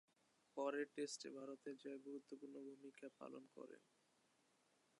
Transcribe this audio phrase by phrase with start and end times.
[0.57, 3.81] পরের টেস্টে ভারতের জয়ে গুরুত্বপূর্ণ ভূমিকা পালন করেন।